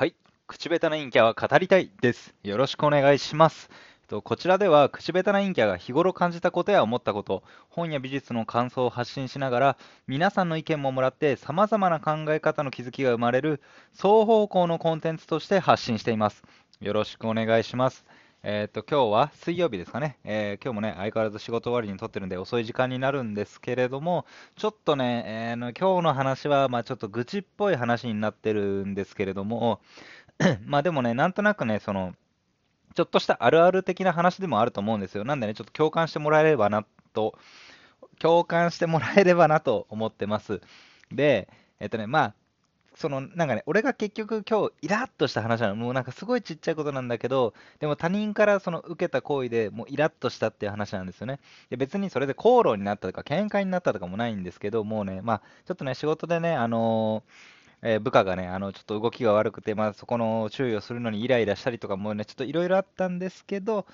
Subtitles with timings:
[0.00, 0.14] はい。
[0.46, 2.34] 口下手な陰キャは語りたいです。
[2.42, 3.68] よろしくお願いします。
[4.08, 13.60] とこちらでは、口下手な陰キャが日頃感じたことや思ったこと、本や美術の感想を発信しながら、皆さんの意見ももらって、様々な考え方の気づきが生まれる、
[13.92, 16.44] 双方向のコンテンツとして発信しています。
[16.80, 18.06] よろしくお願いします。
[18.42, 20.18] えっと、今日は水曜日ですかね。
[20.24, 24.24] えー今日もね、相変わらず仕事終わりに撮ってるんで遅い時間になるんですけれども、
[24.56, 29.80] ちょっとね、えーの今日の話は、まあちょっと愚痴っぽい話になってるんですけれども、
[30.64, 32.14] まあでもね、なんとなくね、その、
[32.94, 35.24] ちょっとしたあるある的な話でもあると思うんですよ。
[35.24, 37.38] なんでね、ちょっと共感してもらえればなと、
[38.20, 40.60] 共感してもらえればなと思ってます。
[41.12, 41.48] で、
[41.80, 42.34] えっとね、まあ、
[43.00, 45.76] その、なんかね、俺が結局今日イラッとした話なの。
[45.76, 51.40] もうなんかすごいちっちゃいことなんだけど、でも他人からその受けた行為でもうイラッとしたっていう話なんですよね。
[51.70, 57.32] で、別にそれで口論になったとか喧嘩になったとかもないんですけど、もうね、まあ、ちょっとね、仕事でね、あのー
[57.82, 63.86] えー部下がね、あの、ちょっと動きが悪くて、まあ、そこの注意をするのにイライラしたりとかもね、ちょっといろいろあったんですけど、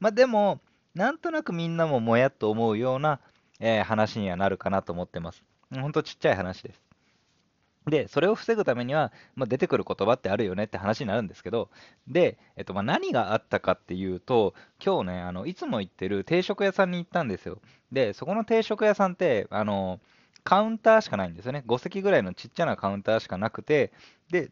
[0.00, 0.60] まあ、でも、
[0.94, 3.20] なんとなくみんなももやっと思うような、
[3.60, 5.42] えー話にはなるかなと思ってます。
[5.74, 6.83] ほんとちっちゃい話です。
[7.86, 11.70] で、それを防ぐためには、まあ、出てくる言葉ってあるよねって話になるんですけど、
[12.08, 14.54] で、えっと、まあ、何があったかっていうと、
[14.84, 17.58] 今日ね、あの、いつも行ってる定食屋さんに行ったんですよ。
[17.92, 20.00] で、そこの定食屋さんって、あの、
[20.44, 21.62] カウンターしかないんですよね。
[21.66, 23.92] 5席ぐらいのちっちゃなカウンターしかなくて、
[24.30, 24.50] で、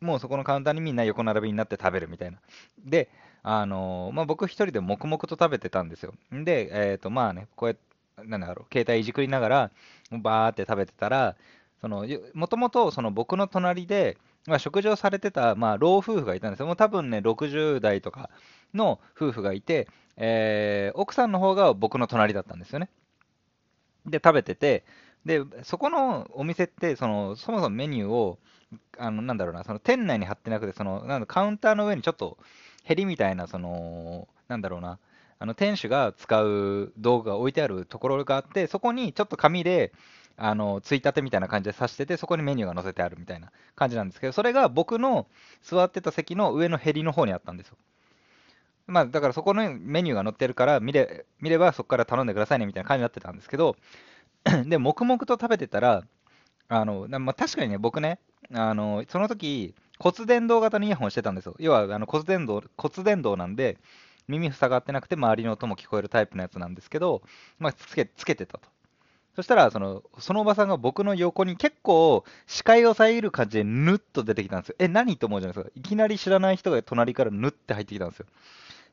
[0.00, 2.38] もうそこのカウンターにみんな横並びになって食べるみたいな。
[2.84, 3.08] で、
[3.42, 6.14] あのまあ、僕一人で黙々と食べてたんですよ。
[6.32, 7.88] で、えっと、まあね、こうやって、
[8.24, 9.70] なんだろう、携帯いじくりながら、
[10.10, 11.36] バーって食べてたら、
[11.82, 16.66] もともとその僕の隣で、まあ、食事をされてた、まあ、老夫婦がいたんですよ。
[16.66, 18.30] もう多分ね、60代とか
[18.74, 22.88] の夫婦がいて、えー奥さんの方が僕の隣だったんですよね。
[24.06, 24.84] で、食べてて、
[25.24, 28.38] で、そこのお店って、その、そもそもメニューを、
[28.98, 32.38] あの、なんだろうな、その店内に貼ってなくて、その、なんカウンターの上にちょっと、
[32.84, 34.98] ヘリみたいな、その、なんだろうな、
[35.38, 39.92] あの、店主が使う道具が置いてあるところがあって、そこにちょっと紙で、
[40.38, 45.26] あの、ついたてみたいな感じで刺してて、そこにメニューが載せてあるみたいな感じなんですけど、それが僕の
[45.62, 47.76] 座ってた席の上のヘリの方にあったんですよ。
[48.86, 53.76] まあ、だからそこのメニューが載ってるから見れ、見ればそこから頼んでくださいねみたいな感じになってたんですけど、
[54.66, 56.04] で、黙々と食べてたら、
[56.68, 58.20] あの、まあ、確かにね、僕ね、
[58.54, 61.56] あの、その時、骨伝導型のイヤホンしてたんですよ。
[61.58, 63.78] 要は、あの骨伝導、骨伝導なんで、
[64.28, 67.22] 耳塞がってなくて周りの音も聞こえるタイプのやつなんですけど、
[67.58, 68.68] まあ、つけ、つけてたと。
[69.38, 74.74] そしたら、その、そのおばさんが僕の横に結構視界を遮る感じでぬっと出てきたんですよ。
[74.80, 75.70] え、何と思うじゃないですか。
[75.76, 78.26] いきなり知らない人が隣からぬって入ってきたんですよ。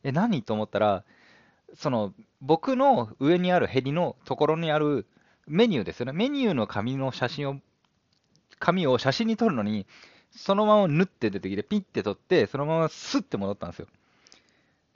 [0.03, 1.03] え、何と思ったら、
[1.73, 5.07] その、僕の上にあるヘリのところにある
[5.47, 6.11] メニューですよね。
[6.11, 7.55] メニューの紙の写真を、
[8.59, 9.87] 紙を写真に撮るのに、
[10.29, 13.87] そのままぬって出てきて、ピッて撮って、そのままスッて戻ったんですよ。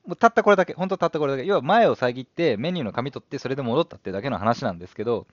[0.10, 1.46] もうたったこれだけ、本当たったこれだけ。
[1.48, 5.28] 要は前を遮って、メニューの紙取って、それで戻ったってだけの話なんですけど、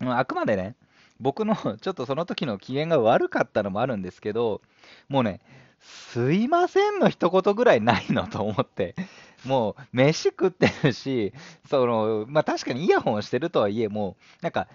[0.00, 0.76] あくまでね、
[1.20, 4.60] 僕の ちょっとその時の機嫌が悪かったのもあるんですけど、
[5.08, 5.40] もうね、
[5.80, 8.94] すいませんの一言ぐらいないのと思って、
[9.46, 11.32] もう飯食ってるし、
[11.66, 14.68] その、まあ確かにイヤホンしてるとはいえ、もう、なんか、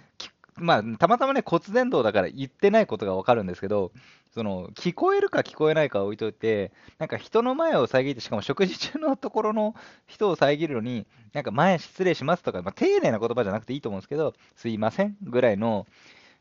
[0.55, 3.91] まあ、たまたまね、骨伝導だから言ってないことがわかるんですけど、
[4.33, 9.75] その、聞こえるか聞こえないかは置いといて、なんか人の前を遮って、しかも食事中のところの
[10.07, 15.87] 人を遮るのに、なんか前失礼しますとか、まあ、丁寧な言葉じゃなくていいと思うんですけど、すいませんぐらいの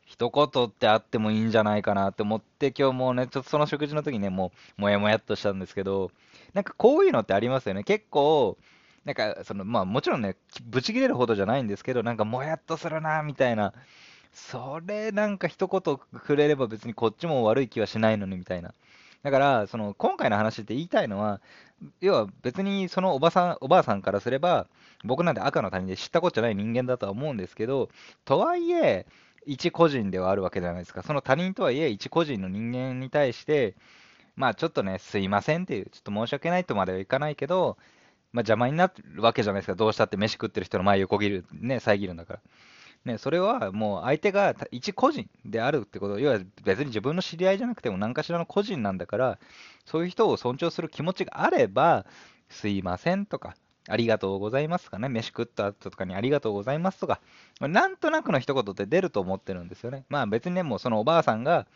[0.04, 6.10] 一言ってあってもいいんじゃないかなって思って、今日もね、ちょっとその食事の時ね、もう、もやもやっとしたんですけど、
[6.54, 7.84] なんかこういうのってありますよね。
[7.84, 8.58] 結構、
[9.04, 13.72] なんか、その、まあもちろんね、ぶち切れるほどじゃないんですけど、なんかもやっとするな、みたいな。
[14.32, 18.74] それなんか一言くれれば別にこっちも悪い気はしないのに、みたいな。
[19.22, 21.40] だから、その、今回の話って言いたいのは、
[22.00, 24.68] 要は別にそのおばさん、おばあさんからすれば、
[25.04, 27.90] 僕なんて赤の他人で知ったことじゃない人間だとは思うんですけど、
[28.24, 29.06] とはいえ、
[29.46, 31.02] 一個人ではあるわけじゃないですか。
[31.02, 33.74] その他人とはいえ、一個人の人間に対して、
[34.36, 37.76] まあちょっとね、すいませんっていう、ちょっと申し訳ないとまではいかないけど、
[38.32, 39.74] まあ邪魔になるわけじゃないですか。
[39.74, 42.40] どうしたって飯食ってる人の前横切る、ね、遮るんだから。
[43.04, 49.38] ね、それはもう相手が一個人であるってこと、要は別に自分の知り合いじゃなくても何かしらの個人なんだから、
[49.84, 52.06] そういう人を尊重する気持ちがあれば、
[52.48, 53.56] すいませんとか、
[53.88, 57.20] ありがとうございますとかね、飯食った後とかにありがとうございますとか、
[57.60, 60.04] なんとなくの一言って出ると思ってるんですよね。
[60.08, 61.66] まあ別にね、もうそのおばあさんが、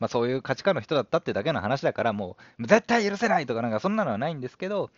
[0.00, 4.90] まあそういう価値観の人だったってだけの話だから、もう絶対許せないとかなんかそんなのはないんですけど、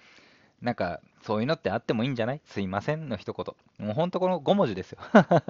[0.62, 2.40] なんかそういうのってあってもいいんじゃない？
[2.46, 3.86] すいませんの一言。
[3.86, 4.98] もうほんとこの5文字ですよ。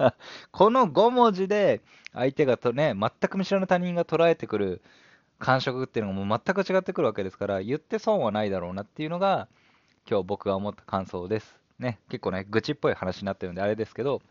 [0.51, 1.81] この5文字で
[2.13, 4.81] 相手がとね、全く見知らぬ他人が捉えてくる
[5.39, 9.47] 感触っていうのがもう全く違ってくるわけですから、言って損はないだろうなっていうのが、
[10.09, 11.59] 今日僕が思った感想です。
[11.79, 14.21] ね、結構ね、愚痴っぽい話になってるんであれですけど、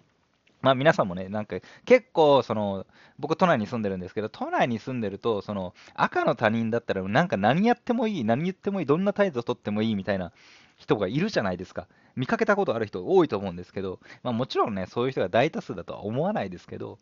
[0.65, 2.87] まあ皆さんもね、なんか結構、その、
[3.19, 10.33] 僕都内に住んでるんですけど、都内に住んでると、その、赤の他人だったら、なんか何やってもいい、何言ってもいい、どんな態度取ってもいいみたいな
[10.79, 11.87] 人がいるじゃないですか。
[12.17, 16.99] 見かけたことある人多いと思うんですけど、まあもちろんね、そういう人が大多数だとは思わないですけど、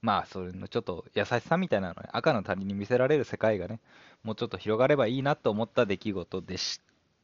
[0.00, 3.80] まあ、それのちょっと優しさみたいなのね、赤の他人に見せられる世界がね、
[4.22, 6.80] もうちょっと広がればいいなと思った出来事でし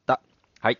[0.07, 0.21] た。
[0.61, 0.79] はい。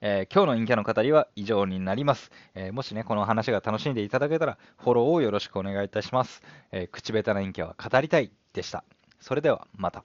[0.00, 6.42] えー、今日の陰キャの語りは以上になります、えー、もしね、この話が楽しんでいただけたら、フォローをよろしくお願いいたします。
[6.72, 8.84] えー、口下手な陰キャは語りたいでした。
[9.20, 10.04] それでは、また。